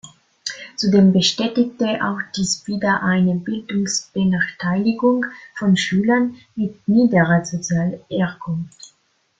Zudem 0.77 1.13
bestätigte 1.13 1.99
auch 2.03 2.17
dies 2.35 2.65
wieder 2.65 3.03
eine 3.03 3.35
Bildungsbenachteiligung 3.35 5.25
von 5.59 5.77
Schülern 5.77 6.37
mit 6.55 6.87
"niederer" 6.87 7.45
sozialer 7.45 7.99
Herkunft. 8.09 8.95